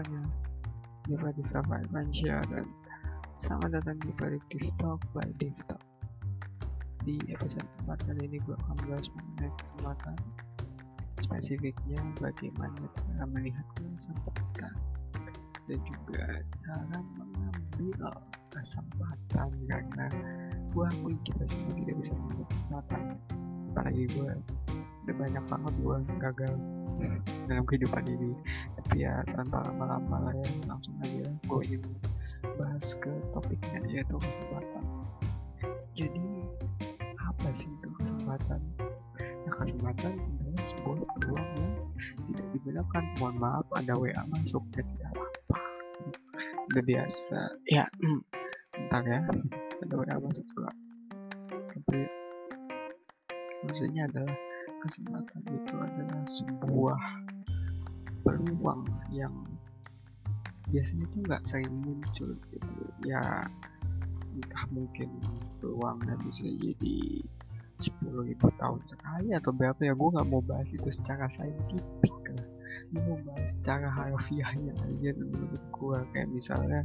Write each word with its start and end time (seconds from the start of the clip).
semuanya. 0.00 0.32
Di 1.04 1.14
Predictive 1.16 1.64
Financial 1.68 2.40
dan 2.48 2.66
selamat 3.44 3.68
datang 3.80 3.98
di 4.00 4.12
Predictive 4.16 4.72
Talk 4.80 5.00
by 5.12 5.28
Dave 5.36 5.60
Talk 5.68 5.82
di 7.04 7.20
episode 7.28 7.68
4 7.84 8.08
kali 8.08 8.28
ini 8.28 8.40
gue 8.44 8.56
akan 8.56 8.76
bahas 8.88 9.08
mengenai 9.12 9.52
kesempatan 9.60 10.16
spesifiknya 11.20 12.00
bagaimana 12.16 12.80
cara 12.96 13.24
melihat 13.28 13.66
kesempatan 13.76 14.72
dan 15.68 15.78
juga 15.84 16.24
cara 16.64 16.98
mengambil 17.20 18.12
kesempatan 18.52 19.48
karena 19.68 20.06
gue 20.72 20.84
akui 20.96 21.16
kita 21.28 21.44
semua 21.44 21.72
tidak 21.76 21.96
bisa 22.00 22.12
mengambil 22.16 22.46
kesempatan. 22.48 23.02
Apalagi 23.72 24.04
gue 24.16 24.32
udah 25.06 25.14
banyak 25.16 25.44
banget 25.48 25.74
gue 25.80 25.96
gagal 26.20 26.54
dalam 27.48 27.64
kehidupan 27.64 28.04
ini. 28.06 28.32
Tapi 28.80 29.08
ya 29.08 29.24
tanpa 29.32 29.64
lama-lama 29.68 30.30
lah 30.30 30.34
ya 30.36 30.48
langsung 30.68 30.94
aja 31.00 31.26
gue 31.26 31.60
ingin 31.66 31.82
bahas 32.56 32.86
ke 33.00 33.12
topiknya 33.32 33.80
yaitu 33.88 34.16
kesempatan. 34.16 34.84
Jadi 35.96 36.24
apa 37.16 37.48
sih 37.56 37.68
itu 37.68 37.88
kesempatan? 37.96 38.60
Nah 39.48 39.54
kesempatan 39.64 40.12
adalah 40.16 40.64
sebuah 40.76 40.98
peluang 41.16 41.48
yang 41.56 41.72
tidak 42.32 42.46
digunakan. 42.52 43.02
Mohon 43.18 43.36
maaf 43.40 43.66
ada 43.76 43.92
WA 43.96 44.22
masuk 44.28 44.64
ya 44.76 44.82
tidak 44.84 45.10
apa 45.16 45.58
udah 46.70 46.84
biasa. 46.86 47.38
Ya 47.66 47.84
bentar 48.76 49.02
ya. 49.04 49.20
Ada 49.80 49.94
WA 49.96 50.16
masuk 50.20 50.44
juga. 50.52 50.70
Tapi 51.50 51.98
maksudnya 53.64 54.08
adalah 54.08 54.36
kesempatan 54.80 55.42
itu 55.52 55.74
adalah 55.76 56.22
sebuah 56.28 57.00
peluang 58.24 58.84
yang 59.12 59.32
biasanya 60.70 61.04
tuh 61.10 61.20
nggak 61.26 61.42
sering 61.44 61.72
muncul 61.82 62.30
gitu. 62.52 62.84
Ya 63.04 63.48
entah 64.30 64.64
mungkin 64.72 65.10
peluangnya 65.58 66.14
bisa 66.24 66.46
jadi 66.46 67.26
sepuluh 67.80 68.28
ribu 68.28 68.52
tahun 68.60 68.80
sekali 68.86 69.32
atau 69.32 69.50
berapa 69.56 69.80
ya 69.80 69.96
gue 69.96 70.08
nggak 70.12 70.28
mau 70.28 70.44
bahas 70.44 70.68
itu 70.70 70.88
secara 70.92 71.26
saintifik 71.32 72.24
lah. 72.36 72.46
Gue 72.92 73.02
mau 73.04 73.18
bahas 73.24 73.56
secara 73.56 73.88
harfiahnya 73.88 74.72
aja 74.84 75.10
menurut 75.16 75.62
gue 75.72 75.98
kayak 76.14 76.28
misalnya 76.30 76.80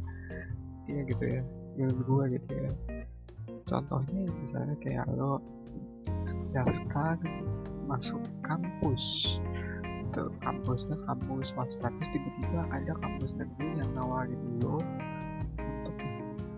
ya 0.88 1.00
gitu 1.06 1.24
ya 1.24 1.40
menurut 1.78 2.00
gue 2.02 2.24
gitu 2.40 2.50
ya. 2.52 2.72
Contohnya 3.66 4.22
misalnya 4.46 4.76
kayak 4.82 5.06
lo 5.14 5.38
daftar 6.54 7.20
masuk 7.86 8.20
kampus. 8.42 9.38
Itu 10.06 10.30
kampusnya 10.42 10.98
kampus 11.06 11.54
swasta 11.54 11.88
terus 11.94 12.10
tiba-tiba 12.10 12.66
ada 12.70 12.92
kampus 12.98 13.34
negeri 13.38 13.80
yang 13.80 13.90
nawarin 13.94 14.42
lo 14.62 14.82
untuk 15.58 15.96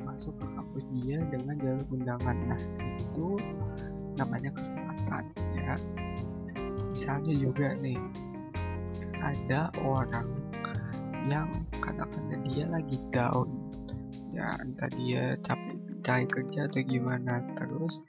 masuk 0.05 0.35
ke 0.41 0.47
kampus 0.57 0.85
dia 0.99 1.19
dengan 1.29 1.55
jalur 1.61 1.87
undangan. 1.93 2.37
Nah 2.49 2.63
itu 2.97 3.39
namanya 4.17 4.51
kesempatan 4.57 5.25
ya. 5.55 5.77
Misalnya 6.93 7.35
juga 7.39 7.77
nih 7.79 8.01
ada 9.23 9.71
orang 9.85 10.29
yang 11.29 11.49
katakanlah 11.85 12.41
dia 12.49 12.65
lagi 12.71 12.97
down 13.13 13.49
ya 14.33 14.55
entah 14.63 14.89
dia 14.95 15.35
capek 15.45 15.77
cari 16.07 16.27
kerja 16.31 16.71
atau 16.71 16.81
gimana 16.87 17.43
terus 17.59 18.01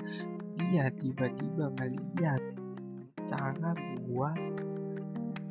dia 0.60 0.92
tiba-tiba 1.02 1.74
melihat 1.80 2.42
cara 3.30 3.72
buat 4.10 4.38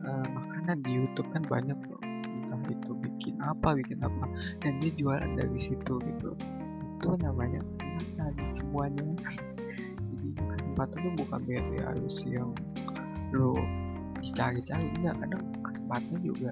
uh, 0.02 0.26
makanan 0.34 0.82
di 0.82 0.98
YouTube 0.98 1.30
kan 1.30 1.46
banyak 1.46 1.78
loh. 1.86 2.02
Entah 2.02 2.60
itu 2.66 2.90
bikin 2.98 3.38
apa 3.38 3.78
bikin 3.78 4.02
apa 4.02 4.26
dan 4.58 4.82
dia 4.82 4.90
jualan 4.98 5.30
dari 5.38 5.58
situ 5.62 5.94
gitu. 6.02 6.34
Itu 6.98 7.08
namanya 7.22 7.62
kesempatan 7.72 8.34
semuanya. 8.50 9.06
Jadi 9.94 10.28
kesempatan 10.58 10.98
itu 10.98 11.10
bukan 11.22 11.40
berarti 11.46 11.76
harus 11.78 12.14
yang 12.26 12.50
lo 13.30 13.54
dicari-cari 14.18 14.90
enggak. 14.98 15.14
Kadang 15.22 15.44
kesempatan 15.62 16.18
juga. 16.26 16.50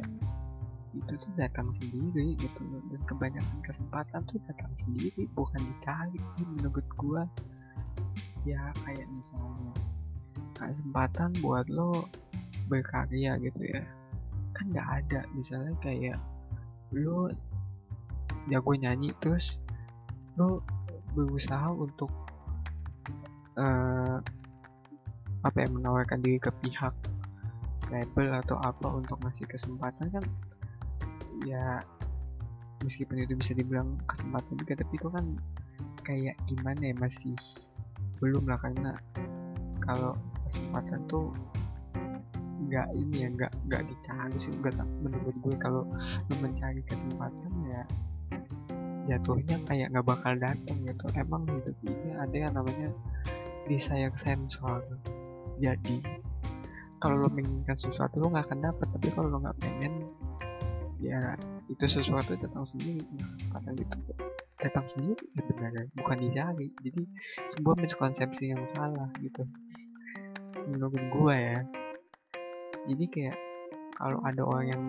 Itu 0.97 1.13
tuh 1.19 1.33
datang 1.37 1.75
sendiri 1.77 2.39
gitu 2.39 2.61
loh. 2.71 2.81
Dan 2.95 3.03
kebanyakan 3.11 3.59
kesempatan 3.67 4.21
tuh 4.31 4.39
datang 4.47 4.73
sendiri 4.79 5.27
bukan 5.35 5.61
dicari 5.75 6.23
sih 6.39 6.47
menurut 6.47 6.87
gua. 6.95 7.27
Ya 8.47 8.71
kayak 8.87 9.11
misalnya 9.11 9.75
kesempatan 10.57 11.37
buat 11.45 11.69
lo 11.69 12.09
berkarya 12.67 13.37
gitu 13.41 13.63
ya. 13.63 13.83
Kan 14.57 14.73
nggak 14.73 14.89
ada 15.05 15.21
misalnya 15.37 15.77
kayak 15.85 16.19
lo 16.97 17.31
jago 18.49 18.73
nyanyi 18.75 19.11
terus 19.19 19.59
lo 20.39 20.63
berusaha 21.17 21.73
untuk 21.73 22.13
uh, 23.57 24.21
apa 25.43 25.57
ya 25.63 25.69
menawarkan 25.71 26.21
diri 26.21 26.39
ke 26.43 26.51
pihak 26.63 26.95
label 27.91 28.35
atau 28.43 28.59
apa 28.61 28.89
untuk 28.91 29.19
ngasih 29.23 29.47
kesempatan 29.47 30.11
kan 30.11 30.25
ya 31.47 31.81
meskipun 32.83 33.23
itu 33.23 33.39
bisa 33.39 33.55
dibilang 33.55 33.95
kesempatan 34.11 34.59
juga 34.59 34.83
tapi 34.83 34.95
itu 34.99 35.09
kan 35.09 35.25
kayak 36.03 36.37
gimana 36.51 36.81
ya 36.91 36.95
masih 36.99 37.35
belum 38.19 38.47
lah 38.51 38.59
karena 38.59 38.99
kalau 39.83 40.19
kesempatan 40.49 41.01
tuh 41.11 41.35
nggak 42.67 42.89
ini 42.99 43.17
ya 43.23 43.29
nggak 43.31 43.53
nggak 43.71 43.83
dicari 43.87 44.37
sih 44.43 44.51
nggak 44.51 44.75
menurut 45.05 45.37
gue 45.39 45.55
kalau 45.63 45.87
lo 46.27 46.35
mencari 46.43 46.83
kesempatan 46.83 47.53
ya 47.71 47.83
jatuhnya 49.07 49.57
kayak 49.65 49.95
nggak 49.95 50.07
bakal 50.07 50.35
datang 50.35 50.79
gitu. 50.83 51.07
Emang 51.15 51.47
hidup 51.47 51.77
ini 51.87 52.11
ada 52.19 52.37
yang 52.37 52.53
namanya 52.53 52.91
desire 53.71 54.13
sensor. 54.19 54.83
Jadi 55.63 56.03
kalau 56.99 57.23
lo 57.25 57.29
menginginkan 57.31 57.79
sesuatu 57.79 58.19
lo 58.19 58.35
nggak 58.35 58.51
akan 58.51 58.61
dapat 58.67 58.87
tapi 58.99 59.09
kalau 59.15 59.29
lo 59.31 59.39
nggak 59.41 59.59
pengen 59.63 60.11
ya 60.99 61.39
itu 61.71 61.87
sesuatu 61.87 62.35
datang 62.35 62.67
sendiri. 62.67 63.07
Kata 63.55 63.71
gitu 63.79 63.97
datang 64.57 64.87
sendiri 64.91 65.25
sebenarnya 65.39 65.87
bukan 65.95 66.19
dicari. 66.27 66.67
Jadi 66.83 67.03
sebuah 67.57 67.77
miskonsepsi 67.79 68.51
yang 68.51 68.63
salah 68.75 69.09
gitu 69.23 69.47
menurut 70.67 70.99
gue 70.99 71.35
ya. 71.35 71.59
Jadi 72.87 73.05
kayak 73.11 73.37
kalau 73.97 74.19
ada 74.23 74.43
orang 74.43 74.67
yang 74.71 74.83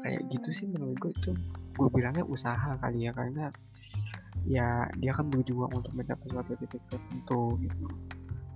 kayak 0.00 0.20
gitu 0.32 0.48
sih 0.52 0.66
menurut 0.68 0.96
gue 1.00 1.12
itu 1.12 1.30
gue 1.76 1.88
bilangnya 1.92 2.24
usaha 2.26 2.76
kali 2.80 3.08
ya 3.08 3.12
karena 3.14 3.48
ya 4.48 4.88
dia 4.96 5.12
kan 5.12 5.28
berjuang 5.28 5.72
untuk 5.72 5.92
mencapai 5.92 6.28
suatu 6.32 6.56
titik 6.56 6.82
tertentu 6.88 7.56
gitu. 7.60 7.86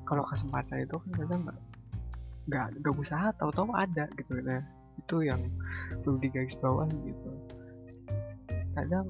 Kalau 0.04 0.24
kesempatan 0.28 0.84
itu 0.84 0.96
kan 1.00 1.10
kadang 1.16 1.40
nggak 1.48 1.58
nggak 2.44 2.66
nggak 2.80 2.94
usaha 3.00 3.32
tahu-tahu 3.40 3.72
ada 3.72 4.04
gitu. 4.20 4.36
Nah 4.40 4.60
itu 5.00 5.16
yang 5.24 5.40
perlu 6.04 6.16
digaris 6.20 6.56
bawah 6.60 6.88
gitu. 6.88 7.30
Kadang 8.74 9.06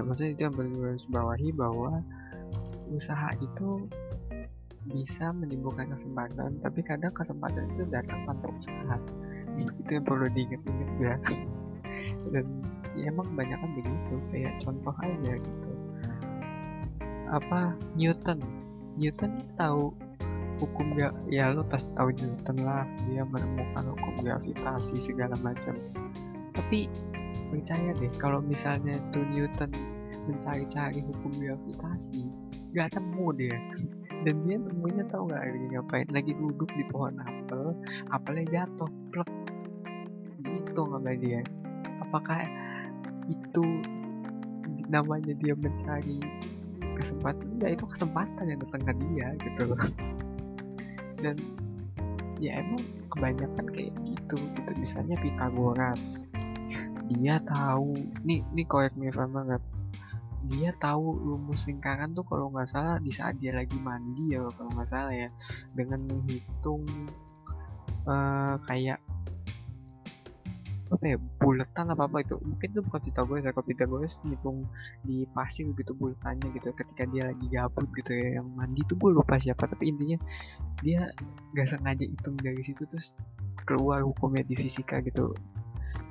maksudnya 0.00 0.30
itu 0.34 0.42
yang 0.48 0.54
perlu 0.54 0.70
digaris 0.74 1.06
bawahi 1.10 1.48
bahwa 1.54 2.02
usaha 2.90 3.30
itu 3.38 3.86
bisa 4.88 5.28
menimbulkan 5.36 5.92
kesempatan 5.92 6.56
tapi 6.64 6.80
kadang 6.80 7.12
kesempatan 7.12 7.68
itu 7.76 7.84
datang 7.92 8.24
tanpa 8.24 8.48
usaha. 8.48 8.96
Itu 9.60 9.90
yang 9.92 10.06
perlu 10.08 10.26
diingat-ingat 10.32 10.90
ya 11.00 11.14
dan 12.32 12.44
ya 12.96 13.12
emang 13.12 13.28
kebanyakan 13.32 13.70
begitu 13.76 14.14
kayak 14.32 14.54
contoh 14.64 14.94
aja 15.04 15.32
gitu. 15.36 15.70
Apa 17.30 17.76
Newton? 17.94 18.40
Newton 18.96 19.38
tahu 19.54 19.92
hukum 20.60 20.92
gak 20.92 21.16
ya 21.32 21.52
lo 21.52 21.64
pasti 21.68 21.92
tahu 21.92 22.10
Newton 22.16 22.56
lah. 22.64 22.88
Dia 23.08 23.22
menemukan 23.28 23.84
hukum 23.96 24.24
gravitasi 24.24 24.96
segala 25.00 25.36
macam. 25.44 25.76
Tapi 26.56 26.88
percaya 27.52 27.92
deh 28.00 28.12
kalau 28.16 28.40
misalnya 28.40 28.96
tuh 29.12 29.22
Newton 29.28 29.70
mencari-cari 30.28 31.00
hukum 31.04 31.32
gravitasi 31.36 32.22
gak 32.76 32.94
temu 32.94 33.34
dia 33.34 33.56
dan 34.20 34.34
dia 34.44 34.56
nemunya 34.60 35.04
tahu 35.08 35.32
nggak 35.32 35.42
lagi 35.48 35.66
ngapain 35.72 36.08
lagi 36.12 36.32
duduk 36.36 36.68
di 36.76 36.84
pohon 36.92 37.16
apel 37.24 37.72
apelnya 38.12 38.44
jatuh 38.52 38.90
plek 39.12 39.30
gitu 40.44 40.80
nggak 40.86 41.16
dia. 41.20 41.40
Apakah 42.04 42.42
itu 43.30 43.64
namanya 44.90 45.32
dia 45.38 45.54
mencari 45.54 46.18
kesempatan? 46.98 47.46
Enggak 47.58 47.70
itu 47.78 47.84
kesempatan 47.86 48.44
yang 48.50 48.58
datang 48.60 48.82
ke 48.84 48.94
dia 49.08 49.26
gitu 49.40 49.62
loh. 49.72 49.82
Dan 51.20 51.36
ya 52.40 52.64
emang 52.64 52.82
kebanyakan 53.12 53.66
kayak 53.72 53.92
gitu 54.04 54.36
gitu. 54.36 54.70
Misalnya 54.80 55.16
Pitagoras 55.20 56.24
dia 57.10 57.42
tahu 57.42 57.98
nih 58.22 58.46
nih 58.54 58.66
if 59.10 59.18
I'm 59.18 59.34
wrong 59.34 59.58
dia 60.48 60.72
tahu 60.80 61.20
rumus 61.20 61.68
lingkaran 61.68 62.16
tuh 62.16 62.24
kalau 62.24 62.48
nggak 62.48 62.70
salah 62.70 62.96
di 62.96 63.12
saat 63.12 63.36
dia 63.36 63.52
lagi 63.52 63.76
mandi 63.76 64.32
ya 64.32 64.46
kalau 64.56 64.70
nggak 64.72 64.88
salah 64.88 65.12
ya. 65.12 65.28
Dengan 65.76 66.00
menghitung 66.08 66.84
uh, 68.08 68.56
kayak 68.64 69.00
apa 70.90 71.04
ya 71.06 71.18
buletan 71.38 71.86
apa 71.92 72.08
apa 72.08 72.24
itu. 72.24 72.34
Mungkin 72.40 72.68
itu 72.72 72.80
bukan 72.82 73.00
Pythagoras 73.04 73.42
ya. 73.46 73.52
Kalau 73.52 73.66
Pythagoras 73.68 74.14
ngitung 74.24 74.58
di 75.04 75.28
pasir 75.30 75.68
gitu 75.76 75.92
buletannya 75.94 76.48
gitu 76.56 76.72
ketika 76.74 77.04
dia 77.10 77.30
lagi 77.30 77.46
gabut 77.52 77.86
gitu 77.94 78.10
ya 78.10 78.40
yang 78.40 78.48
mandi 78.56 78.82
tuh 78.88 78.96
gue 78.96 79.10
lupa 79.12 79.38
siapa. 79.38 79.68
Tapi 79.68 79.92
intinya 79.92 80.18
dia 80.80 81.12
gak 81.52 81.68
sengaja 81.68 82.08
hitung 82.08 82.40
dari 82.40 82.64
situ 82.64 82.88
terus 82.88 83.12
keluar 83.68 84.02
hukumnya 84.02 84.42
di 84.42 84.56
fisika 84.56 84.98
gitu 85.04 85.36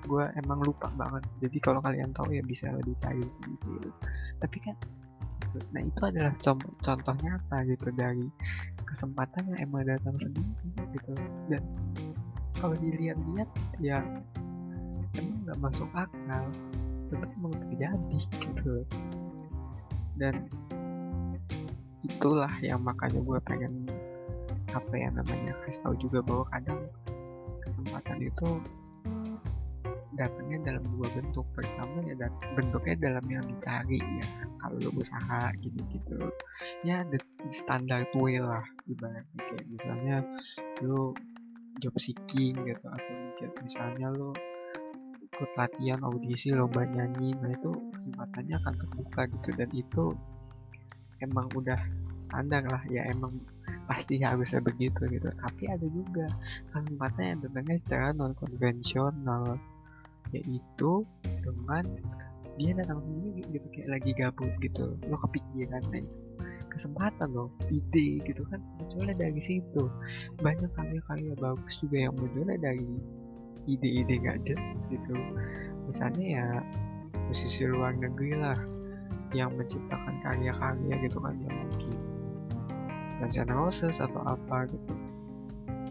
gue 0.09 0.25
emang 0.41 0.59
lupa 0.65 0.89
banget. 0.97 1.21
Jadi 1.45 1.57
kalau 1.61 1.79
kalian 1.85 2.09
tahu 2.17 2.33
ya 2.33 2.41
bisa 2.41 2.73
dicari 2.81 3.21
gitu. 3.21 3.93
Tapi 4.41 4.57
kan 4.65 4.75
nah 5.73 5.81
itu 5.81 6.01
adalah 6.05 6.33
contoh, 6.37 6.69
contoh 6.81 7.15
nyata 7.25 7.57
gitu 7.65 7.89
dari 7.97 8.25
kesempatan 8.85 9.49
yang 9.53 9.69
emang 9.69 9.85
datang 9.85 10.17
sendiri 10.17 10.65
gitu. 10.97 11.13
Dan 11.49 11.61
kalau 12.57 12.73
dilihat-lihat 12.81 13.49
ya 13.77 14.01
emang 15.15 15.37
nggak 15.45 15.59
masuk 15.61 15.89
akal 15.93 16.45
tapi 17.09 17.25
emang 17.37 17.53
terjadi 17.69 18.19
gitu. 18.33 18.73
Dan 20.17 20.49
itulah 22.05 22.51
yang 22.59 22.81
makanya 22.81 23.21
gue 23.21 23.39
pengen 23.45 23.85
apa 24.69 24.93
ya 24.93 25.09
namanya 25.09 25.53
kasih 25.65 25.81
tahu 25.81 25.95
juga 25.97 26.21
bahwa 26.21 26.45
kadang 26.53 26.81
kesempatan 27.65 28.19
itu 28.21 28.49
datangnya 30.19 30.59
dalam 30.67 30.83
dua 30.91 31.07
bentuk. 31.15 31.47
Pertama 31.55 32.03
ya 32.03 32.27
bentuknya 32.59 32.95
dalam 32.99 33.25
yang 33.31 33.45
dicari 33.47 33.99
ya 34.03 34.25
kalau 34.59 34.75
lo 34.83 34.91
usaha 34.99 35.55
gitu 35.63 35.79
gitu 35.95 36.19
ya 36.83 37.07
the 37.07 37.17
standar 37.55 38.03
way 38.19 38.37
lah 38.43 38.63
ibaratnya. 38.91 39.39
Kayak 39.39 39.65
misalnya 39.71 40.15
lo 40.83 41.15
job 41.79 41.95
seeking 41.95 42.59
gitu 42.67 42.85
atau 42.91 43.13
mungkin 43.15 43.49
misalnya 43.63 44.07
lo 44.11 44.35
ikut 45.23 45.51
latihan 45.55 46.03
audisi 46.03 46.51
lomba 46.51 46.83
nyanyi 46.83 47.31
nah 47.39 47.55
itu 47.55 47.71
kesempatannya 47.95 48.55
akan 48.59 48.73
terbuka 48.75 49.21
gitu. 49.39 49.49
Dan 49.55 49.69
itu 49.71 50.03
emang 51.23 51.47
udah 51.55 51.79
standar 52.19 52.67
lah 52.67 52.83
ya 52.91 53.07
emang 53.07 53.39
pasti 53.87 54.19
harusnya 54.19 54.59
begitu 54.59 55.07
gitu. 55.07 55.31
Tapi 55.39 55.63
ada 55.71 55.87
juga 55.87 56.27
kesempatan 56.75 57.23
yang 57.23 57.39
datangnya 57.47 57.77
secara 57.81 58.07
non 58.11 58.35
konvensional 58.35 59.55
yaitu 60.33 61.05
dengan 61.23 61.85
dia 62.59 62.75
datang 62.75 62.99
sendiri 63.07 63.41
gitu 63.55 63.67
kayak 63.71 63.89
lagi 63.99 64.11
gabut 64.19 64.51
gitu. 64.59 64.99
Lo 65.07 65.15
kepikiran 65.23 65.83
nah 65.89 66.01
itu 66.03 66.19
kesempatan 66.69 67.33
loh 67.33 67.49
ide 67.73 68.21
gitu 68.23 68.43
kan 68.51 68.61
munculnya 68.77 69.15
dari 69.15 69.41
situ. 69.41 69.83
Banyak 70.39 70.69
karya-karya 70.75 71.33
bagus 71.39 71.75
juga 71.81 71.97
yang 72.09 72.13
munculnya 72.19 72.59
dari 72.59 72.85
ide-ide 73.67 74.15
gak 74.21 74.39
jelas 74.45 74.77
gitu. 74.91 75.15
Misalnya 75.89 76.25
ya 76.25 76.47
musisi 77.29 77.65
luar 77.65 77.97
negeri 77.97 78.37
lah 78.37 78.57
yang 79.33 79.53
menciptakan 79.53 80.15
karya-karya 80.25 80.95
gitu 81.05 81.17
kan 81.21 81.35
yang 81.41 81.55
mungkin 81.69 81.93
N' 83.19 83.51
Roses 83.51 83.99
atau 83.99 84.21
apa 84.23 84.65
gitu. 84.71 84.93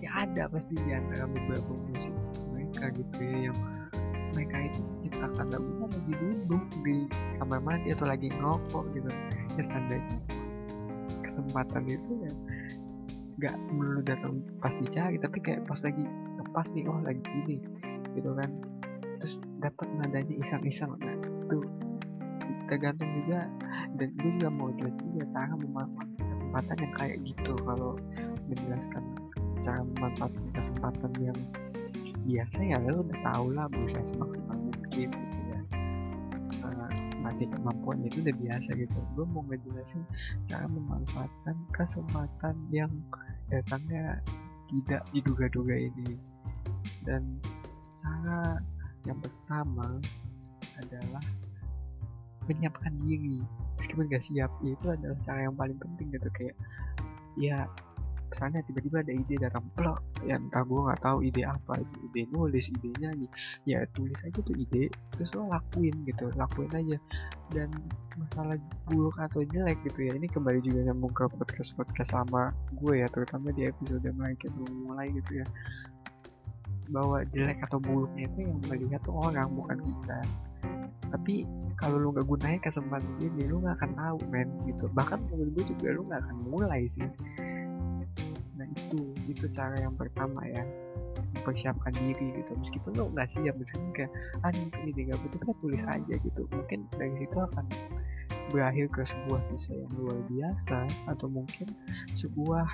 Ya 0.01 0.27
ada 0.27 0.49
pasti 0.49 0.75
di 0.79 0.91
antara 0.95 1.27
beberapa 1.27 1.73
musik 1.91 2.15
mereka 2.55 2.95
gitu 2.95 3.19
ya 3.21 3.51
yang 3.51 3.59
mereka 4.35 4.57
itu 4.69 4.79
menciptakan 4.83 5.47
lagunya 5.53 5.87
lagi 5.89 6.13
duduk 6.19 6.65
di 6.85 6.97
kamar 7.41 7.61
mandi 7.63 7.89
atau 7.93 8.07
lagi 8.09 8.29
ngokok 8.33 8.85
gitu. 8.97 9.11
Ya 9.57 9.63
tandanya 9.67 10.17
kesempatan 11.25 11.83
itu 11.87 12.13
ya 12.25 12.33
nggak 13.39 13.55
melulu 13.71 14.03
datang 14.03 14.43
pas 14.59 14.75
dicari 14.75 15.15
tapi 15.23 15.39
kayak 15.39 15.63
pas 15.71 15.79
lagi 15.87 16.03
pas 16.51 16.67
nih 16.75 16.85
oh 16.91 17.01
lagi 17.05 17.23
gini 17.23 17.57
gitu 18.17 18.31
kan. 18.35 18.51
Terus 19.19 19.35
dapat 19.59 19.87
nadanya 19.99 20.35
iseng-iseng 20.39 20.95
nah 20.99 21.15
itu 21.19 21.59
tergantung 22.69 23.09
juga 23.25 23.49
dan 23.97 24.09
gue 24.21 24.31
juga 24.37 24.51
mau 24.53 24.69
jelas 24.77 24.95
juga 25.01 25.25
cara 25.33 25.55
memanfaatkan 25.57 26.27
kesempatan 26.37 26.77
yang 26.85 26.95
kayak 26.95 27.17
gitu. 27.25 27.53
Kalau 27.65 27.93
menjelaskan 28.47 29.05
cara 29.65 29.81
memanfaatkan 29.83 30.47
kesempatan 30.55 31.11
yang 31.19 31.39
biasa 32.29 32.61
ya 32.61 32.77
lo 32.85 33.01
udah 33.01 33.19
tau 33.25 33.47
lah 33.49 33.65
berusaha 33.73 34.05
semaksimal 34.05 34.61
mungkin 34.61 35.09
gitu 35.09 35.41
ya. 35.49 35.61
Uh, 36.61 37.33
kemampuan 37.41 38.05
itu 38.05 38.21
udah 38.21 38.37
biasa 38.37 38.69
gitu. 38.77 38.99
Gue 39.17 39.25
mau 39.33 39.41
ngejelasin 39.49 40.05
cara 40.45 40.69
memanfaatkan 40.69 41.57
kesempatan 41.73 42.55
yang 42.69 42.93
datangnya 43.49 44.21
tidak 44.69 45.03
diduga-duga 45.17 45.89
ini. 45.89 46.21
Dan 47.09 47.41
cara 47.97 48.61
yang 49.09 49.17
pertama 49.25 49.97
adalah 50.85 51.25
menyiapkan 52.45 52.93
diri. 53.05 53.41
Meskipun 53.81 54.11
gak 54.13 54.25
siap 54.29 54.53
ya 54.61 54.77
itu 54.77 54.87
adalah 54.93 55.17
cara 55.25 55.49
yang 55.49 55.57
paling 55.57 55.79
penting 55.81 56.13
gitu. 56.13 56.29
Kayak 56.37 56.57
ya 57.41 57.65
misalnya 58.29 58.61
tiba-tiba 58.69 59.01
ada 59.01 59.13
ide 59.13 59.35
datang 59.41 59.65
plok 59.73 59.99
ya 60.23 60.37
entah 60.37 60.63
gue 60.63 60.81
nggak 60.85 61.01
tahu 61.01 61.19
ide 61.25 61.43
apa 61.49 61.81
itu 61.81 61.95
ide 62.13 62.23
nulis 62.31 62.67
ide 62.69 62.89
nyanyi 63.01 63.27
ya 63.65 63.83
tulis 63.97 64.21
aja 64.21 64.41
tuh 64.45 64.57
ide 64.57 64.93
terus 65.17 65.33
lo 65.33 65.49
lakuin 65.49 65.95
gitu 66.05 66.29
lakuin 66.37 66.71
aja. 66.77 66.97
Dan 67.49 67.73
masalah 68.21 68.61
buruk 68.93 69.17
atau 69.17 69.41
jelek 69.49 69.81
gitu 69.89 70.11
ya 70.11 70.13
ini 70.13 70.29
kembali 70.29 70.61
juga 70.61 70.93
nyambung 70.93 71.15
ke 71.17 71.25
podcast 71.33 71.73
podcast 71.73 72.13
sama 72.13 72.53
gue 72.77 73.01
ya 73.01 73.09
terutama 73.09 73.49
di 73.57 73.65
episode 73.65 74.05
mereka 74.05 74.53
mulai 74.85 75.09
gitu 75.17 75.41
ya. 75.41 75.47
Bahwa 76.93 77.25
jelek 77.33 77.65
atau 77.65 77.81
buruknya 77.81 78.29
itu 78.29 78.39
yang 78.45 78.61
melihat 78.69 79.01
tuh 79.05 79.17
orang 79.17 79.49
bukan 79.57 79.81
kita. 79.81 80.21
Tapi 81.09 81.49
kalau 81.81 81.97
lu 81.97 82.13
nggak 82.13 82.29
gunain 82.29 82.61
kesempatan 82.61 83.17
ini 83.25 83.49
lu 83.49 83.65
nggak 83.65 83.81
akan 83.81 83.93
tahu 83.97 84.19
men 84.29 84.49
gitu. 84.69 84.85
Bahkan 84.93 85.19
menurut 85.33 85.53
gue 85.57 85.65
juga 85.73 85.89
lu 85.97 86.03
nggak 86.05 86.21
akan 86.21 86.37
mulai 86.53 86.85
sih 86.93 87.09
nah 88.59 88.67
itu 88.75 89.15
itu 89.31 89.47
cara 89.55 89.79
yang 89.79 89.95
pertama 89.95 90.43
ya 90.51 90.67
mempersiapkan 91.39 91.95
diri 91.95 92.43
gitu. 92.43 92.53
Meskipun 92.59 92.99
lo 92.99 93.09
nggak 93.15 93.31
siap 93.31 93.55
misalnya 93.55 93.91
kayak 93.95 94.13
ah 94.43 94.53
ini 94.53 95.09
gak 95.09 95.21
butuh 95.23 95.41
kan 95.41 95.57
tulis 95.63 95.83
aja 95.87 96.15
gitu. 96.19 96.43
Mungkin 96.51 96.91
dari 96.99 97.15
situ 97.23 97.39
akan 97.39 97.65
berakhir 98.51 98.89
ke 98.91 99.03
sebuah 99.05 99.41
kisah 99.53 99.77
yang 99.77 99.93
luar 99.95 100.19
biasa 100.29 100.79
atau 101.09 101.27
mungkin 101.29 101.69
sebuah 102.17 102.67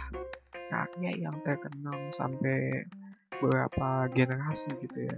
karya 0.71 1.13
yang 1.19 1.37
terkenang 1.43 2.11
sampai 2.15 2.87
beberapa 3.43 4.09
generasi 4.15 4.71
gitu 4.81 5.07
ya. 5.07 5.17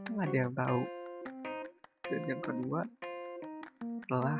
Kita 0.00 0.08
nggak 0.16 0.28
ada 0.30 0.38
yang 0.38 0.54
tahu. 0.54 0.82
Dan 2.10 2.22
yang 2.26 2.42
kedua 2.42 2.80
setelah 3.78 4.38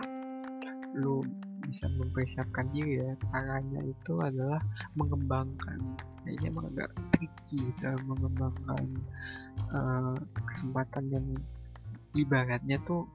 lu 0.99 1.23
bisa 1.71 1.87
mempersiapkan 1.95 2.67
diri 2.75 3.01
ya. 3.01 3.11
Caranya 3.31 3.81
itu 3.87 4.13
adalah 4.19 4.61
mengembangkan. 4.99 5.79
Ini 6.27 6.51
emang 6.51 6.69
agak 6.75 6.91
tricky 7.17 7.71
gitu 7.73 7.97
mengembangkan 8.05 8.87
uh, 9.73 10.19
kesempatan 10.53 11.09
yang 11.15 11.27
ibaratnya 12.19 12.77
tuh 12.85 13.07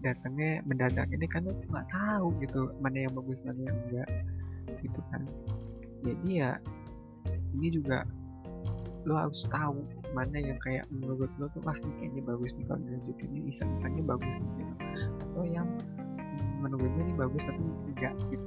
datangnya 0.00 0.62
mendadak. 0.64 1.10
Ini 1.10 1.26
kan 1.26 1.50
lo 1.50 1.52
nggak 1.68 1.88
tahu 1.90 2.26
gitu 2.42 2.70
mana 2.80 3.06
yang 3.06 3.12
bagus 3.14 3.38
mana 3.42 3.60
yang 3.60 3.78
enggak 3.90 4.10
gitu 4.80 5.00
kan. 5.12 5.22
Jadi 6.06 6.30
ya 6.30 6.50
ini 7.56 7.68
juga 7.74 8.06
lo 9.06 9.14
harus 9.14 9.46
tahu 9.46 9.86
mana 10.10 10.34
yang 10.34 10.58
kayak 10.58 10.82
menurut 10.90 11.30
lo 11.38 11.46
tuh 11.54 11.62
ini 11.62 11.92
kayaknya 12.02 12.22
bagus 12.26 12.50
nih 12.58 12.66
kalau 12.66 12.80
dilanjutin 12.82 13.30
ini 13.30 13.40
iseng-isengnya 13.54 14.02
bagus 14.02 14.34
nih 14.34 14.50
gitu. 14.58 14.74
atau 15.22 15.44
yang 15.46 15.68
menurut 16.72 16.90
gue 16.92 17.02
ini 17.06 17.14
bagus 17.14 17.42
tapi 17.46 17.60
enggak 17.62 18.14
gitu. 18.32 18.46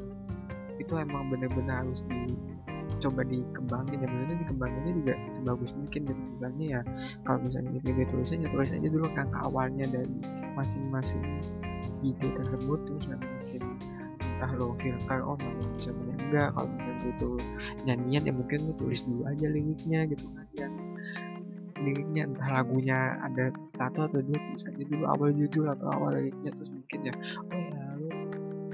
Itu 0.79 0.93
emang 0.95 1.31
bener-bener 1.31 1.85
harus 1.85 2.03
dicoba 2.07 3.21
dikembangin 3.23 3.97
dan 4.01 4.09
benar 4.09 4.37
dikembanginnya 4.43 4.91
juga 4.99 5.13
sebagus 5.31 5.71
mungkin 5.77 6.01
gitu. 6.09 6.21
Misalnya 6.35 6.65
ya 6.65 6.81
kalau 7.23 7.39
misalnya 7.45 7.69
ide 7.79 8.03
tulisannya 8.09 8.47
tulis 8.51 8.71
aja 8.73 8.87
dulu 8.89 9.07
kan 9.13 9.27
awalnya 9.45 9.85
dari 9.87 10.17
masing-masing 10.57 11.23
ide 12.03 12.27
tersebut 12.35 12.79
terus 12.87 13.05
nanti 13.07 13.27
mungkin 13.27 13.61
entah 14.39 14.51
lo 14.55 14.71
filter 14.79 15.19
oh 15.19 15.35
mana 15.35 15.63
bisa 15.75 15.91
mana 15.91 16.13
enggak. 16.15 16.47
Kalau 16.55 16.67
misalnya 16.71 17.07
itu 17.11 17.29
nyanyian 17.87 18.23
ya 18.23 18.33
mungkin 18.33 18.59
lo 18.67 18.73
tulis 18.79 18.99
dulu 19.03 19.21
aja 19.27 19.45
liriknya 19.47 19.99
gitu 20.07 20.25
kan 20.31 20.47
ya. 20.55 20.67
Liriknya 21.79 22.27
entah 22.27 22.49
lagunya 22.59 23.15
ada 23.23 23.55
satu 23.71 24.11
atau 24.11 24.19
dua 24.19 24.35
tulis 24.35 24.63
aja 24.67 24.83
dulu 24.83 25.03
awal 25.07 25.29
judul 25.31 25.71
atau 25.71 25.87
awal 25.95 26.19
liriknya 26.19 26.51
terus 26.55 26.71
mungkin 26.75 26.99
ya 27.07 27.13
oh 27.51 27.55
ya 27.55 27.68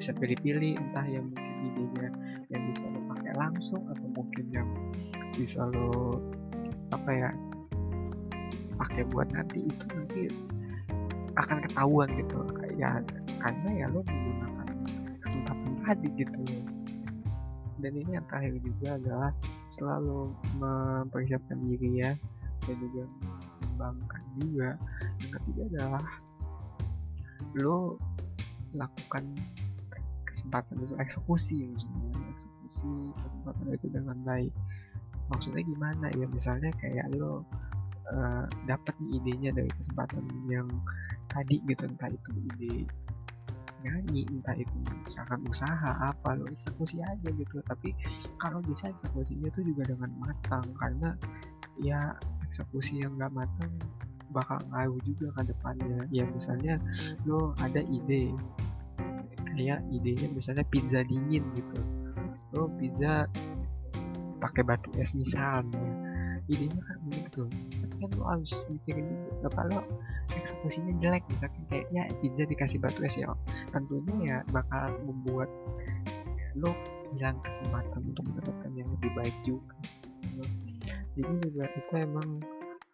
bisa 0.06 0.22
pilih-pilih 0.22 0.78
entah 0.78 1.02
yang 1.10 1.26
mungkin 1.34 1.66
idenya 1.66 2.14
yang 2.54 2.62
bisa 2.70 2.86
lo 2.94 3.02
pakai 3.10 3.34
langsung 3.42 3.82
atau 3.90 4.06
mungkin 4.14 4.46
yang 4.54 4.70
bisa 5.34 5.66
lo 5.66 6.22
apa 6.94 7.10
ya 7.10 7.30
pakai 8.78 9.02
buat 9.10 9.26
nanti 9.34 9.66
itu 9.66 9.86
nanti 9.98 10.30
akan 11.42 11.58
ketahuan 11.66 12.06
gitu 12.22 12.38
ya 12.78 13.02
karena 13.42 13.70
ya 13.74 13.86
lo 13.90 14.06
menggunakan 14.06 14.78
kesempatan 15.26 15.74
tadi 15.82 16.08
gitu 16.22 16.42
dan 17.82 17.92
ini 17.98 18.12
yang 18.14 18.26
terakhir 18.30 18.62
juga 18.62 19.02
adalah 19.02 19.32
selalu 19.74 20.38
mempersiapkan 20.62 21.58
diri 21.66 22.06
ya 22.06 22.14
dan 22.70 22.78
juga 22.78 23.10
kembangkan 23.66 24.24
juga. 24.38 24.70
Yang 25.22 25.32
ketiga 25.42 25.62
adalah 25.70 26.06
lo 27.58 28.00
lakukan 28.72 29.26
kesempatan 30.46 30.78
itu 30.78 30.94
eksekusi 31.02 31.58
sebenarnya 31.74 32.22
eksekusi 32.38 32.90
kesempatan 33.18 33.66
itu 33.74 33.88
dengan 33.90 34.18
baik. 34.22 34.54
Maksudnya 35.34 35.64
gimana? 35.66 36.06
Ya 36.14 36.30
misalnya 36.30 36.70
kayak 36.78 37.10
lo 37.18 37.42
uh, 38.14 38.46
dapat 38.70 38.94
nih 39.02 39.18
idenya 39.18 39.50
dari 39.58 39.72
kesempatan 39.74 40.22
yang 40.46 40.70
tadi 41.34 41.58
gitu 41.66 41.90
entah 41.90 42.14
itu 42.14 42.30
ide 42.54 42.86
nyanyi 43.82 44.26
entah 44.30 44.54
itu 44.58 44.74
misalkan 45.06 45.42
usaha 45.50 45.90
apa 45.98 46.38
lo 46.38 46.46
eksekusi 46.54 47.02
aja 47.02 47.30
gitu. 47.34 47.58
Tapi 47.66 47.98
kalau 48.38 48.62
bisa 48.62 48.94
eksekusinya 48.94 49.50
tuh 49.50 49.66
juga 49.66 49.90
dengan 49.90 50.14
matang 50.22 50.66
karena 50.78 51.18
ya 51.82 52.14
eksekusi 52.46 53.02
yang 53.02 53.18
gak 53.18 53.34
matang 53.34 53.74
bakal 54.30 54.62
ngaruh 54.70 55.02
juga 55.10 55.42
ke 55.42 55.50
depannya. 55.50 56.06
Ya 56.14 56.30
misalnya 56.30 56.78
lo 57.26 57.58
ada 57.58 57.82
ide 57.82 58.30
kayak 59.56 59.80
idenya 59.90 60.28
misalnya 60.30 60.68
pizza 60.68 61.02
dingin 61.08 61.44
gitu. 61.56 61.80
Lo 62.54 62.70
pizza 62.76 63.26
pakai 64.44 64.62
batu 64.68 64.92
es 65.00 65.16
misalnya. 65.16 65.88
Idenya 66.46 66.78
kan 66.78 66.98
begitu. 67.10 67.50
Tapi 67.50 67.96
kan 67.98 68.10
lo 68.20 68.24
harus 68.30 68.52
mikirin 68.70 69.08
juga 69.10 69.48
kalau 69.56 69.82
eksekusinya 70.30 70.94
jelek 71.02 71.24
misalkan 71.32 71.64
kayaknya 71.72 72.04
pizza 72.22 72.44
dikasih 72.46 72.78
batu 72.78 73.00
es 73.02 73.16
ya 73.18 73.32
tentunya 73.74 74.14
ya 74.22 74.38
bakal 74.54 74.94
membuat 75.08 75.50
lo 76.56 76.72
hilang 77.16 77.40
kesempatan 77.44 78.02
untuk 78.12 78.24
mendapatkan 78.28 78.72
yang 78.76 78.90
lebih 79.00 79.12
baik 79.16 79.36
juga. 79.48 79.76
Jadi 81.16 81.34
juga 81.48 81.64
itu 81.72 81.94
emang 81.96 82.44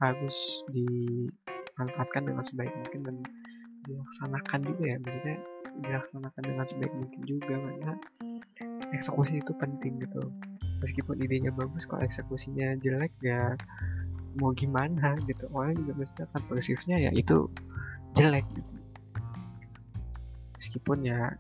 harus 0.02 0.38
dimanfaatkan 0.74 2.26
dengan 2.26 2.44
sebaik 2.46 2.74
mungkin 2.74 3.02
dan 3.06 3.18
dilaksanakan 3.86 4.60
juga 4.66 4.84
ya. 4.86 4.98
Maksudnya 5.02 5.38
dilaksanakan 5.82 6.42
dengan 6.46 6.66
sebaik 6.70 6.94
mungkin 6.94 7.22
juga 7.26 7.56
karena 7.58 7.94
eksekusi 8.94 9.42
itu 9.42 9.54
penting 9.58 10.02
gitu. 10.02 10.30
Meskipun 10.82 11.22
idenya 11.22 11.54
bagus 11.54 11.86
kalau 11.86 12.02
eksekusinya 12.02 12.78
jelek 12.82 13.14
ya 13.22 13.54
mau 14.40 14.56
gimana 14.56 15.18
gitu. 15.30 15.46
Orang 15.54 15.78
juga 15.86 16.02
pasti 16.02 16.22
akan 16.26 16.42
persifnya 16.50 16.98
ya 16.98 17.12
itu 17.14 17.50
jelek 18.18 18.46
gitu. 18.54 18.74
Meskipun 20.58 21.06
ya 21.06 21.34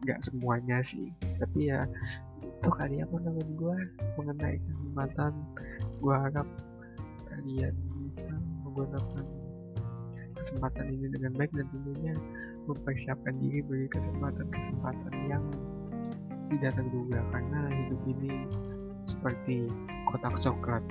nggak 0.00 0.20
semuanya 0.24 0.80
sih 0.80 1.12
tapi 1.36 1.68
ya 1.68 1.84
itu 2.40 2.70
kali 2.72 3.04
apa 3.04 3.16
namanya 3.20 3.52
gue 3.52 3.76
mengenai 4.16 4.56
kesempatan 4.60 5.32
gue 6.00 6.14
harap 6.16 6.48
kalian 7.28 7.74
bisa 8.16 8.32
menggunakan 8.64 9.24
kesempatan 10.40 10.86
ini 10.88 11.06
dengan 11.12 11.32
baik 11.36 11.52
dan 11.52 11.68
tentunya 11.68 12.14
mempersiapkan 12.68 13.34
diri 13.40 13.60
bagi 13.64 13.88
kesempatan-kesempatan 13.94 15.14
yang 15.28 15.44
tidak 16.50 16.72
terduga 16.74 17.20
karena 17.30 17.60
hidup 17.70 18.00
ini 18.10 18.32
seperti 19.06 19.56
kotak 20.10 20.34
coklat. 20.42 20.82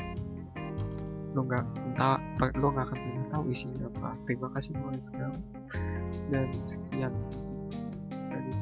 Lo 1.37 1.45
nggak 1.45 1.65
entah 1.85 2.17
lo 2.57 2.67
nggak 2.73 2.85
akan 2.89 2.97
pernah 2.97 3.25
tahu 3.35 3.43
isinya 3.53 3.85
apa. 3.91 4.17
Terima 4.25 4.47
kasih 4.55 4.71
mulai 4.79 5.01
sekarang. 5.03 5.37
Dan 6.29 6.47
sekian 6.65 7.13
dari 8.29 8.53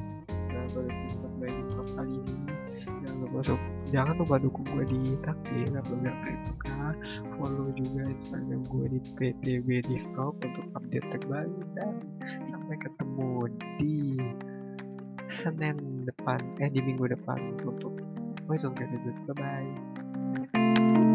episode 0.76 1.34
baik 1.40 1.56
kali 1.96 2.18
ini. 2.20 2.54
Jangan 3.08 3.18
lupa 3.24 3.40
jangan 3.88 4.16
lupa 4.20 4.36
dukung 4.36 4.68
gue 4.68 4.86
di 4.92 5.02
takdir 5.24 5.70
apabila 5.72 6.12
kalian 6.12 6.42
suka. 6.44 6.92
Follow 7.40 7.72
juga 7.72 8.04
instagram 8.04 8.62
gue 8.68 8.86
di 8.92 9.00
ptb 9.16 9.68
Talk 10.18 10.36
untuk 10.44 10.66
update 10.76 11.08
terbaru 11.16 11.62
dan 11.78 11.94
sampai 12.68 12.84
ketemu 12.84 13.32
di 13.80 14.20
Senin 15.32 16.04
depan 16.04 16.36
eh 16.60 16.68
di 16.68 16.84
minggu 16.84 17.08
depan. 17.16 17.64
Untuk 17.64 17.96
voice 18.44 18.68
of 18.68 18.76
gratitude 18.76 19.16
bye 19.24 19.40
bye 19.40 21.07